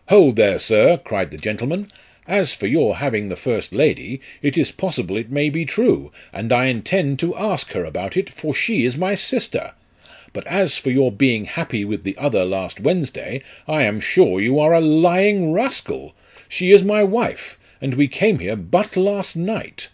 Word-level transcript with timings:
"Hold 0.08 0.34
there, 0.34 0.58
Sir," 0.58 0.96
cried 0.96 1.30
the 1.30 1.36
gentleman; 1.38 1.86
"as 2.26 2.52
for 2.52 2.66
your 2.66 2.96
having 2.96 3.28
the 3.28 3.36
first 3.36 3.72
lady, 3.72 4.20
it 4.42 4.58
is 4.58 4.72
possible 4.72 5.16
it 5.16 5.30
may 5.30 5.48
be 5.48 5.64
true, 5.64 6.10
and 6.32 6.50
I 6.52 6.64
intend 6.64 7.20
to 7.20 7.36
ask 7.36 7.70
her 7.70 7.84
about 7.84 8.16
it, 8.16 8.28
for 8.28 8.52
she 8.52 8.84
is 8.84 8.96
my 8.96 9.14
sister; 9.14 9.74
but 10.32 10.44
as 10.48 10.82
to 10.82 10.90
your 10.90 11.12
being 11.12 11.44
happy 11.44 11.84
with 11.84 12.02
the 12.02 12.16
other 12.18 12.44
last 12.44 12.80
Wednesday, 12.80 13.42
I 13.68 13.84
am 13.84 14.00
sure 14.00 14.40
you 14.40 14.58
are 14.58 14.74
a 14.74 14.80
lying 14.80 15.52
rascal. 15.52 16.16
She 16.48 16.72
is 16.72 16.82
my 16.82 17.04
wife, 17.04 17.56
and 17.80 17.94
we 17.94 18.08
came 18.08 18.40
here 18.40 18.56
but 18.56 18.96
last 18.96 19.36
night." 19.36 19.86